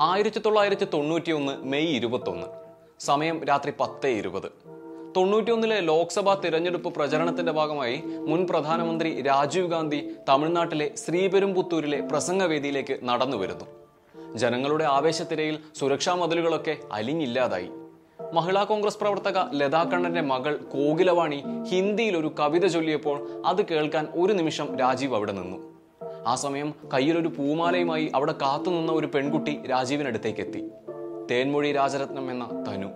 [0.00, 2.46] ആയിരത്തി തൊള്ളായിരത്തി തൊണ്ണൂറ്റി ഒന്ന് മെയ് ഇരുപത്തൊന്ന്.
[3.00, 4.52] സമയം രാത്രി പത്ത് ഇരുപത്.
[5.16, 13.64] തൊണ്ണൂറ്റിയൊന്നിലെ ലോക്സഭാ തിരഞ്ഞെടുപ്പ് പ്രചരണത്തിന്റെ ഭാഗമായി മുൻ പ്രധാനമന്ത്രി രാജീവ് ഗാന്ധി തമിഴ്നാട്ടിലെ ശ്രീപെരുമ്പുത്തൂരിലെ പ്രസംഗവേദിയിലേക്ക് നടന്നു വരുന്നു.
[14.34, 17.68] ജനങ്ങളുടെ ആവേശത്തിരയിൽ സുരക്ഷാ മതിലുകളൊക്കെ അലിഞ്ഞില്ലാതായി.
[18.32, 24.78] മഹിളാ കോൺഗ്രസ് പ്രവർത്തക ലതാ കണ്ണന്റെ മകൾ കോകിലവാണി ഹിന്ദിയിൽ ഒരു കവിത ചൊല്ലിയപ്പോൾ അത് കേൾക്കാൻ ഒരു നിമിഷം
[24.78, 25.75] രാജീവ് അവിടെ നിന്നു.
[26.26, 30.70] ആ സമയം കയ്യിലൊരു പൂമാലയുമായി അവിടെ കാത്തുനിന്ന ഒരു പെൺകുട്ടി രാജീവിനടുത്തേക്ക് എത്തി
[31.30, 32.86] തേൻമൊഴി രാജരത്നം എന്ന തനു.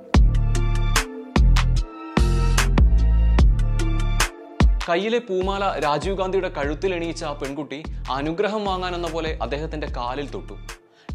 [4.88, 10.52] കയ്യിലെ പൂമാല രാജീവ് ഗാന്ധിയുടെ കഴുത്തിൽ എണീച്ച ആ പെൺകുട്ടി അനുഗ്രഹം വാങ്ങാനെന്ന പോലെ അദ്ദേഹത്തിന്റെ കാലിൽ തൊട്ടു.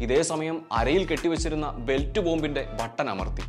[0.02, 3.42] ഇതേ സമയം അരയിൽ കെട്ടിവെച്ചിരുന്ന ബെൽറ്റ് ബോംബിന്റെ ബട്ടൺ അമർത്തി.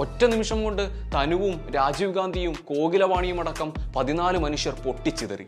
[0.00, 0.82] ഒറ്റ നിമിഷം കൊണ്ട്
[1.14, 5.46] തനുവും രാജീവ് ഗാന്ധിയും കോകിലവാണിയും അടക്കം പതിനാല് മനുഷ്യർ പൊട്ടിച്ചിതറി.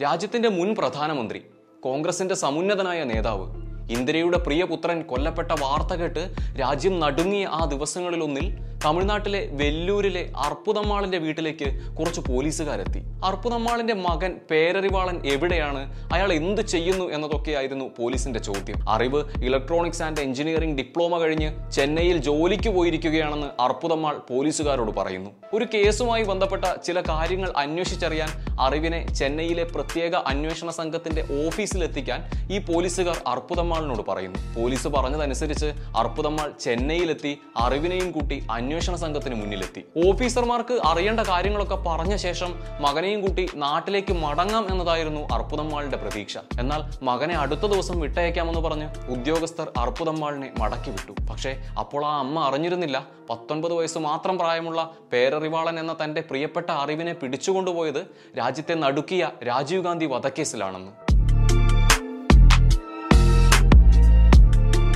[0.00, 1.40] രാജ്യത്തിന്റെ മുൻ പ്രധാനമന്ത്രി
[1.82, 3.46] കോൺഗ്രസിന്റെ സമുന്നതനായ നേതാവ്
[3.90, 6.22] ഇന്ദിരയുടെ പ്രിയപുത്രൻ കൊല്ലപ്പെട്ട വാർത്ത കേട്ട്
[6.60, 8.46] രാജ്യം നടുങ്ങിയ ആ ദിവസങ്ങളിലൊന്നിൽ
[8.84, 13.00] തമിഴ്നാട്ടിലെ വെല്ലൂരിലെ അർപ്പുതമ്മാളിന്റെ വീട്ടിലേക്ക് കുറച്ച് പോലീസുകാരെത്തി.
[13.24, 16.08] അർപ്പുതമ്മാളിന്റെ മകൻ പേരറിവാളൻ എവിടെയാണ്?
[16.12, 18.88] അയാൾ എന്ത് ചെയ്യുന്നു എന്നതൊക്കെയായിരുന്നു പോലീസിന്റെ ചോദ്യം.
[18.88, 25.30] അറിവ് ഇലക്ട്രോണിക്സ് ആൻഡ് എഞ്ചിനീയറിംഗ് ഡിപ്ലോമ കഴിഞ്ഞ് ചെന്നൈയിൽ ജോലിക്ക് പോയിരിക്കുകയാണെന്ന് അർപ്പുതമ്മാൾ പോലീസുകാരോട് പറയുന്നു.
[25.54, 28.28] ഒരു കേസുമായി ബന്ധപ്പെട്ട ചില കാര്യങ്ങൾ അന്വേഷിച്ചറിയാൻ
[28.60, 34.60] അറിവിനെ ചെന്നൈയിലെ പ്രത്യേക അന്വേഷണ സംഘത്തിന്റെ ഓഫീസിലെത്തിക്കാൻ ഈ പോലീസുകാർ അർപ്പുതമ്മാളിനോട് പറയുന്നു.
[34.60, 39.84] പോലീസ് പറഞ്ഞതനുസരിച്ച് അർപ്പുതമ്മാൾ ചെന്നൈയിലെത്തി അറിവിനെയും കൂട്ടി അന്വേഷണ സംഘത്തിന് മുന്നിലെത്തി.
[40.08, 46.38] ഓഫീസർമാർക്ക് അറിയേണ്ട കാര്യങ്ങളൊക്കെ പറഞ്ഞ ശേഷം മകനെയും കൂട്ടി നാട്ടിലേക്ക് മടങ്ങാം എന്നതായിരുന്നു അർപ്പുതമ്മാളുടെ പ്രതീക്ഷ.
[46.58, 51.12] എന്നാൽ മകനെ അടുത്ത ദിവസം വിട്ടയക്കാമെന്ന് പറഞ്ഞ് ഉദ്യോഗസ്ഥർ അർപ്പുതമ്മാളിനെ മടക്കി വിട്ടു.
[51.30, 53.06] പക്ഷേ അപ്പോൾ ആ അമ്മ അറിഞ്ഞിരുന്നില്ല.
[53.30, 58.06] പത്തൊൻപത് വയസ്സ് മാത്രം പ്രായമുള്ള പേരറിവാളൻ എന്ന തന്റെ പ്രിയപ്പെട്ട അറിവിനെ പിടിച്ചുകൊണ്ടുപോയത്
[58.38, 60.92] രാജ്യത്തെ നടുക്കിയ രാജീവ് ഗാന്ധി വധക്കേസിലാണെന്ന്.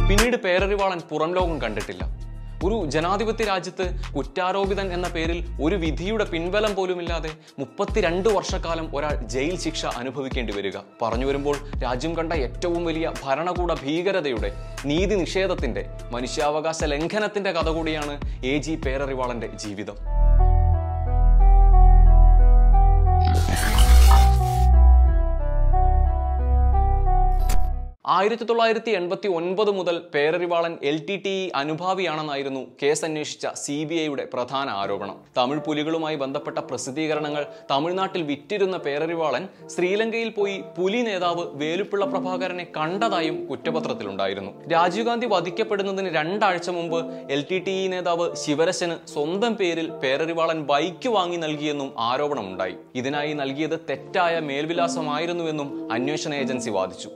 [0.08, 2.23] പിന്നീട് പേരറിവാളൻ പുറം ലോകം കണ്ടിട്ടില്ല.
[2.62, 9.84] ഒരു ജനാധിപത്യ രാജ്യത്ത് കുറ്റാരോപിതൻ എന്ന പേരിൽ ഒരു വിധിയുടെ പിൻബലം പോലുമില്ലാതെ മുപ്പത്തിരണ്ട് വർഷക്കാലം ഒരാൾ ജയിൽ ശിക്ഷ
[9.86, 10.76] അനുഭവിക്കേണ്ടി വരിക.
[11.02, 14.52] പറഞ്ഞു വരുമ്പോൾ രാജ്യം കണ്ട ഏറ്റവും വലിയ ഭരണകൂട ഭീകരതയുടെ
[14.84, 20.23] നീതി നിഷേധത്തിന്റെ മനുഷ്യാവകാശ ലംഘനത്തിന്റെ കഥ കൂടിയാണ് എ ജി പേരറിവാളന്റെ ജീവിതം.
[28.12, 33.94] ആയിരത്തി തൊള്ളായിരത്തി എൺപത്തി ഒൻപത് മുതൽ Perarivalan L T T E അനുഭാവിയാണെന്നായിരുന്നു കേസ് അന്വേഷിച്ച സി ബി
[33.94, 35.16] ഐയുടെ പ്രധാന ആരോപണം.
[35.36, 44.52] തമിഴ് പുലികളുമായി ബന്ധപ്പെട്ട പ്രസിദ്ധീകരണങ്ങൾ തമിഴ്നാട്ടിൽ വിറ്റിരുന്ന പേരറിവാളൻ ശ്രീലങ്കയിൽ പോയി പുലി നേതാവ് വേലുപ്പിള്ള പ്രഭാകരനെ കണ്ടതായും കുറ്റപത്രത്തിലുണ്ടായിരുന്നു.
[44.74, 47.00] രാജീവ് ഗാന്ധി വധിക്കപ്പെടുന്നതിന് രണ്ടാഴ്ച മുമ്പ്
[47.32, 52.76] എൽ ടി ടി ഇ നേതാവ് ശിവരശന് സ്വന്തം പേരിൽ പേരറിവാളൻ ബൈക്ക് വാങ്ങി നൽകിയെന്നും ആരോപണമുണ്ടായി.
[52.94, 57.10] ഇതിനായി നൽകിയത് തെറ്റായ മേൽവിലാസമായിരുന്നുവെന്നും അന്വേഷണ ഏജൻസി വാദിച്ചു.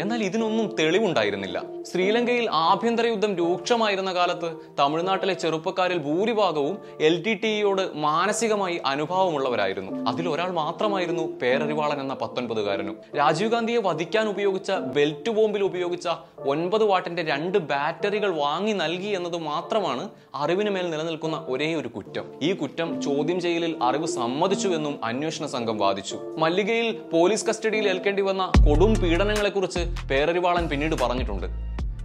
[0.00, 1.62] എന്നാൽ ഇതിനൊന്നും തെളിവുണ്ടായിരുന്നില്ല.
[1.92, 10.10] ശ്രീലങ്കയിൽ ആഭ്യന്തര യുദ്ധം രൂക്ഷമായിരുന്ന കാലത്ത് തമിഴ്നാട്ടിലെ ചെറുപ്പക്കാരിൽ ഭൂരിഭാഗവും എൽ ടി ടിയോട് മാനസികമായി അനുഭാവമുള്ളവരായിരുന്നു.
[10.10, 12.96] അതിലൊരാൾ മാത്രമായിരുന്നു പേരറിവാളൻ എന്ന പത്തൊൻപതുകാരനും.
[13.18, 20.08] രാജീവ് ഗാന്ധിയെ വധിക്കാൻ ഉപയോഗിച്ച ബെൽറ്റ് ബോംബിൽ ഉപയോഗിച്ച ഒൻപത് വാട്ടിന്റെ രണ്ട് ബാറ്ററികൾ വാങ്ങി നൽകി എന്നത് മാത്രമാണ്
[20.34, 22.24] അറിവിന് മേൽ നിലനിൽക്കുന്ന ഒരേ ഒരു കുറ്റം.
[22.42, 26.16] ഈ കുറ്റം ചോദ്യം ചെയ്യലിൽ അറിവ് സമ്മതിച്ചുവെന്നും അന്വേഷണ സംഘം വാദിച്ചു.
[26.38, 31.46] മല്ലികയിൽ പോലീസ് കസ്റ്റഡിയിൽ ഏൽക്കേണ്ടി വന്ന കൊടും പീഡനങ്ങളെക്കുറിച്ച് പേരറിവാളൻ പിന്നീട് പറഞ്ഞിട്ടുണ്ട്.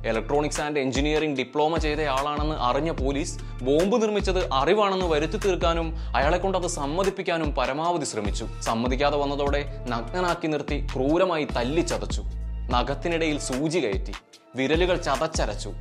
[0.08, 6.68] ഇലക്ട്രോണിക്സ് ആൻഡ് എഞ്ചിനീയറിംഗ് ഡിപ്ലോമ ചെയ്തയാളാണെന്ന് അറിഞ്ഞ പോലീസ് ബോംബ് നിർമ്മിച്ചത് അറിവാണെന്ന് വരുത്തി തീർക്കാനും അയാളെ കൊണ്ട് അത്
[6.68, 8.48] സമ്മതിപ്പിക്കാനും പരമാവധി ശ്രമിച്ചു.
[8.62, 12.22] സമ്മതിക്കാതെ വന്നതോടെ നഗ്നനാക്കി നിർത്തി ക്രൂരമായി തല്ലിച്ചതച്ചു.
[12.72, 14.14] നഖത്തിനിടയിൽ സൂചി കയറ്റി.
[14.56, 15.74] വിരലുകൾ ചതച്ചരച്ചു.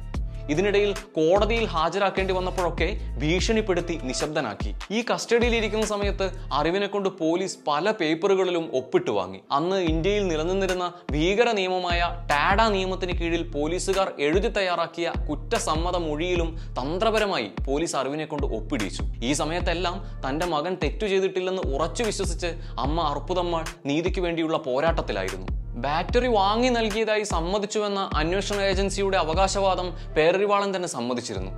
[0.48, 2.88] ഇതിനിടയിൽ കോടതിയിൽ ഹാജരാക്കേണ്ടി വന്നപ്പോഴൊക്കെ
[3.18, 4.74] ഭീഷണിപ്പെടുത്തി നിശബ്ദനാക്കി.
[4.90, 9.40] ഈ കസ്റ്റഡിയിലിരിക്കുന്ന സമയത്ത് അറിവിനെ കൊണ്ട് പോലീസ് പല പേപ്പറുകളിലും ഒപ്പിട്ട് വാങ്ങി.
[9.52, 17.96] അന്ന് ഇന്ത്യയിൽ നിലനിന്നിരുന്ന ഭീകര നിയമമായ ടാഡ നിയമത്തിന് കീഴിൽ പോലീസുകാർ എഴുതി തയ്യാറാക്കിയ കുറ്റസമ്മത മൊഴിയിലും തന്ത്രപരമായി പോലീസ്
[17.96, 19.04] അറിവിനെ കൊണ്ട് ഒപ്പിടിച്ചു.
[19.24, 19.96] ഈ സമയത്തെല്ലാം
[20.28, 22.46] തന്റെ മകൻ തെറ്റു ചെയ്തിട്ടില്ലെന്ന് ഉറച്ചു വിശ്വസിച്ച്
[22.78, 25.46] അമ്മ അർപ്പുതമ്മ നീതിക്ക് വേണ്ടിയുള്ള പോരാട്ടത്തിലായിരുന്നു.
[25.84, 31.52] ബാറ്ററി വാങ്ങി നൽകിയതായി സമ്മതിച്ചുവെന്ന അന്വേഷണ ഏജൻസിയുടെ അവകാശവാദം പേരറിവാളൻ തന്നെ സമ്മതിച്ചിരുന്നു.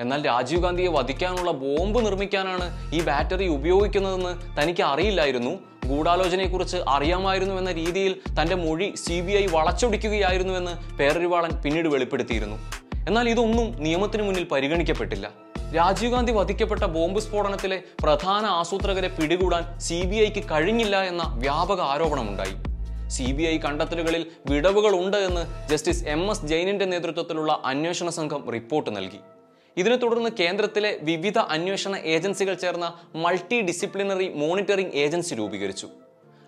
[0.00, 5.52] എന്നാൽ രാജീവ് ഗാന്ധിയെ വധിക്കാനുള്ള ബോംബ് നിർമ്മിക്കാനാണ് ഈ ബാറ്ററി ഉപയോഗിക്കുന്നതെന്ന് തനിക്ക് അറിയില്ലായിരുന്നു.
[5.86, 12.56] ഗൂഢാലോചനയെക്കുറിച്ച് അറിയാമായിരുന്നു എന്ന രീതിയിൽ തന്റെ മൊഴി സി ബി ഐ വളച്ചൊടിക്കുകയായിരുന്നുവെന്ന് പേരറിവാളൻ പിന്നീട് വെളിപ്പെടുത്തിയിരുന്നു.
[13.08, 15.30] എന്നാൽ ഇതൊന്നും നിയമത്തിന് മുന്നിൽ പരിഗണിക്കപ്പെട്ടില്ല.
[15.76, 19.98] രാജീവ് ഗാന്ധി വധിക്കപ്പെട്ട ബോംബ് സ്ഫോടനത്തിലെ പ്രധാന ആസൂത്രകരെ പിടികൂടാൻ സി
[20.52, 22.56] കഴിഞ്ഞില്ല എന്ന വ്യാപക ആരോപണമുണ്ടായി.
[23.14, 28.96] സി ബി ഐ കണ്ടെത്തലുകളിൽ വിടവുകൾ ഉണ്ട് എന്ന് ജസ്റ്റിസ് എം എസ് ജെയിനിന്റെ നേതൃത്വത്തിലുള്ള അന്വേഷണ സംഘം റിപ്പോർട്ട്
[28.96, 29.20] നൽകി.
[29.76, 32.86] ഇതിനെ തുടർന്ന് കേന്ദ്രത്തിലെ വിവിധ അന്വേഷണ ഏജൻസികൾ ചേർന്ന
[33.24, 35.88] മൾട്ടി ഡിസിപ്ലിനറി മോണിറ്ററിംഗ് ഏജൻസി രൂപീകരിച്ചു.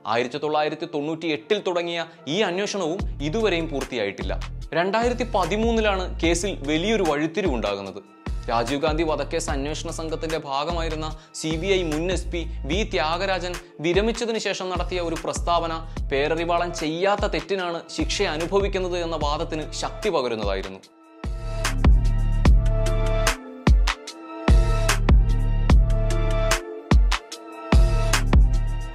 [0.06, 4.34] ആയിരത്തി തൊള്ളായിരത്തി തൊണ്ണൂറ്റി എട്ടിൽ തുടങ്ങിയ ഈ അന്വേഷണവും ഇതുവരെയും പൂർത്തിയായിട്ടില്ല.
[4.72, 8.00] രണ്ടായിരത്തി പതിമൂന്നിലാണ് കേസിൽ വലിയൊരു വഴിത്തിരിവുണ്ടാകുന്നത്.
[8.50, 14.40] രാജീവ് ഗാന്ധി വധക്കേസ് അന്വേഷണ സംഘത്തിന്റെ ഭാഗമായിരുന്ന സി ബി ഐ മുൻ എസ് പി വി ത്യാഗരാജൻ വിരമിച്ചതിന്
[14.46, 15.72] ശേഷം നടത്തിയ ഒരു പ്രസ്താവന
[16.12, 20.80] പേരറിവാളൻ ചെയ്യാത്ത തെറ്റിനാണ് ശിക്ഷ അനുഭവിക്കുന്നത് എന്ന വാദത്തിന് ശക്തി പകരുന്നതായിരുന്നു.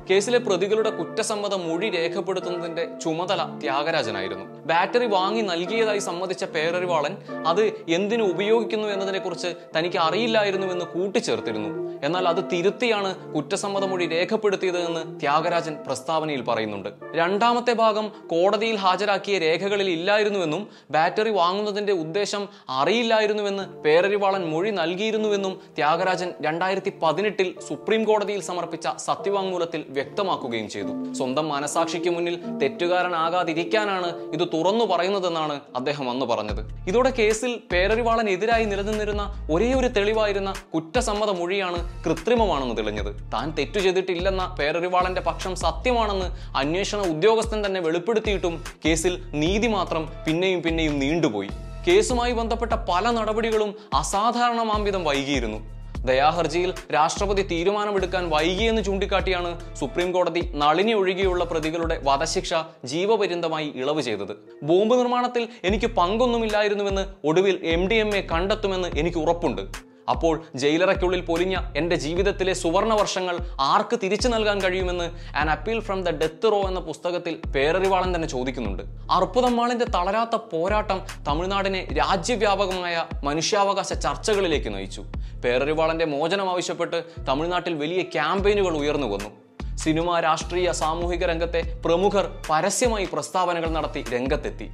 [0.10, 4.46] കേസിലെ പ്രതികളുടെ കുറ്റസമ്മതം മൊഴി രേഖപ്പെടുത്തുന്നതിന്റെ ചുമതല ത്യാഗരാജനായിരുന്നു.
[4.46, 7.18] ബാറ്ററി വാങ്ങി നൽകിയതായി സമ്മതിച്ച പേരറിവാളൻ
[7.48, 9.48] അത് എന്തിനു ഉപയോഗിക്കുന്നു എന്നതിനെക്കുറിച്ച്
[9.78, 11.84] തനിക്ക് അറിയില്ലായിരുന്നുവെന്ന് കൂട്ടിച്ചേർത്തിരുന്നു.
[12.04, 16.90] എന്നാൽ അത് തിരുത്തിയാണ് കുറ്റസമ്മത മൊഴി രേഖപ്പെടുത്തിയത് എന്ന് ത്യാഗരാജൻ പ്രസ്താവനയിൽ പറയുന്നുണ്ട്.
[17.16, 26.94] രണ്ടാമത്തെ ഭാഗം കോടതിയിൽ ഹാജരാക്കിയ രേഖകളിൽ ഇല്ലായിരുന്നുവെന്നും ബാറ്ററി വാങ്ങുന്നതിന്റെ ഉദ്ദേശം അറിയില്ലായിരുന്നുവെന്ന് പേരറിവാളൻ മൊഴി നൽകിയിരുന്നുവെന്നും ത്യാഗരാജൻ രണ്ടായിരത്തി
[27.04, 31.14] പതിനെട്ടിൽ സുപ്രീം കോടതിയിൽ സമർപ്പിച്ച സത്യവാങ്മൂലത്തിൽ വ്യക്തമാക്കുകയും ചെയ്തു.
[31.14, 36.62] സ്വന്തം മനസാക്ഷിക്ക് മുന്നിൽ തെറ്റുകാരനാകാതിരിക്കാനാണ് ഇത് തുറന്നു പറയുന്നതെന്നാണ് അദ്ദേഹം അന്ന് പറഞ്ഞത്.
[36.88, 43.12] ഇതോടെ കേസിൽ പേരറിവാളനെതിരായി നിലനിന്നിരുന്ന ഒരേ ഒരു തെളിവായിരുന്ന കുറ്റസമ്മത മൊഴിയാണ് കൃത്രിമമാണെന്ന് തെളിഞ്ഞത്.
[43.34, 51.00] താൻ തെറ്റു ചെയ്തിട്ടില്ലെന്ന പേരറിവാളന്റെ പക്ഷം സത്യമാണെന്ന് അന്വേഷണ ഉദ്യോഗസ്ഥൻ തന്നെ വെളിപ്പെടുത്തിയിട്ടും കേസിൽ നീതി മാത്രം പിന്നെയും പിന്നെയും
[51.00, 51.50] നീണ്ടുപോയി.
[51.88, 55.73] കേസുമായി ബന്ധപ്പെട്ട പല നടപടികളും അസാധാരണമാംവിധം വൈകിയിരുന്നു.
[56.10, 62.54] ദയാഹർജിയിൽ രാഷ്ട്രപതി തീരുമാനമെടുക്കാൻ വൈകിയെന്ന് ചൂണ്ടിക്കാട്ടിയാണ് സുപ്രീം കോടതി നളിനി ഒഴികെയുള്ള പ്രതികളുടെ വധശിക്ഷ
[62.94, 64.36] ജീവപര്യന്തമായി ഇളവ് ചെയ്തത്.
[64.70, 69.64] ബോംബ് നിർമ്മാണത്തിൽ എനിക്ക് പങ്കൊന്നുമില്ലായിരുന്നുവെന്ന് ഒടുവിൽ എം ഡി എം എ കണ്ടെത്തുമെന്ന് എനിക്ക് ഉറപ്പുണ്ട്.
[70.10, 76.10] അപ്പോൾ ജയിലറയ്ക്കുള്ളിൽ പൊലിഞ്ഞ എന്റെ ജീവിതത്തിലെ സുവർണ വർഷങ്ങൾ ആർക്ക് തിരിച്ചു നൽകാൻ കഴിയുമെന്ന് an appeal from the
[76.10, 78.84] death row എന്ന പുസ്തകത്തിൽ പേരറിവാളൻ തന്നെ ചോദിക്കുന്നുണ്ട്.
[79.12, 85.04] അർപ്പുതമ്മാളിന്റെ തളരാത്ത പോരാട്ടം തമിഴ്നാടിനെ രാജ്യവ്യാപകമായ മനുഷ്യാവകാശ ചർച്ചകളിലേക്ക് നയിച്ചു.
[85.46, 89.30] പേരറിവാളന്റെ മോചനം ആവശ്യപ്പെട്ട് തമിഴ്നാട്ടിൽ വലിയ ക്യാമ്പയിനുകൾ ഉയർന്നു വന്നു.
[89.78, 94.70] സിനിമ രാഷ്ട്രീയ സാമൂഹിക രംഗത്തെ പ്രമുഖർ പരസ്യമായി പ്രസ്താവനകൾ നടത്തി രംഗത്തെത്തി.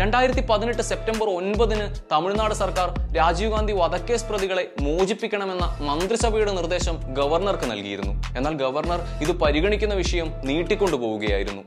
[0.00, 8.14] രണ്ടായിരത്തി പതിനെട്ട് സെപ്റ്റംബർ ഒൻപതിന് തമിഴ്നാട് സർക്കാർ രാജീവ് ഗാന്ധി വധക്കേസ് പ്രതികളെ മോചിപ്പിക്കണമെന്ന മന്ത്രിസഭയുടെ നിർദ്ദേശം ഗവർണർക്ക് നൽകിയിരുന്നു.
[8.36, 11.62] എന്നാൽ ഗവർണർ ഇത് പരിഗണിക്കുന്ന വിഷയം നീട്ടിക്കൊണ്ടുപോവുകയായിരുന്നു.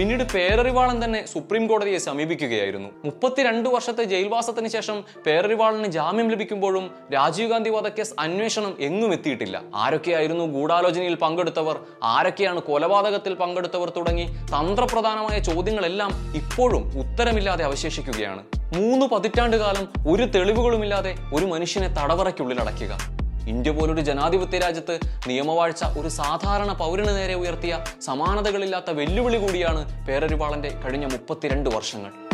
[0.00, 2.88] പിന്നീട് പേരറിവാളൻ തന്നെ സുപ്രീം കോടതിയെ സമീപിക്കുകയായിരുന്നു.
[3.04, 9.62] മുപ്പത്തിരണ്ട് വർഷത്തെ ജയിൽവാസത്തിന് ശേഷം പേരറിവാളന് ജാമ്യം ലഭിക്കുമ്പോഴും രാജീവ് ഗാന്ധി വധക്കേസ് അന്വേഷണം എങ്ങും എത്തിയിട്ടില്ല.
[9.74, 11.78] ആരൊക്കെയായിരുന്നു ഗൂഢാലോചനയിൽ പങ്കെടുത്തവർ?
[12.02, 14.26] ആരൊക്കെയാണ് കൊലപാതകത്തിൽ പങ്കെടുത്തവർ തുടങ്ങി?
[14.54, 18.44] തന്ത്രപ്രധാനമായ ചോദ്യങ്ങളെല്ലാം ഇപ്പോഴും ഉത്തരമില്ലാതെ അവശേഷിക്കുകയാണ്.
[18.76, 22.60] മൂന്ന് പതിറ്റാണ്ട് കാലം ഒരു തെളിവുകളുമില്ലാതെ ഒരു മനുഷ്യനെ തടവറയ്ക്കുള്ളിൽ
[23.46, 31.04] ഇന്ത്യ പോലൊരു ജനാധിപത്യ രാജ്യത്ത് നിയമവാഴ്ച ഒരു സാധാരണ പൗരന് നേരെ ഉയർത്തിയ സമാനതകളില്ലാത്ത വെല്ലുവിളി കൂടിയാണ് പേരറിവാളന്റെ കഴിഞ്ഞ
[31.04, 32.29] മുപ്പത്തിരണ്ട് വർഷങ്ങൾ.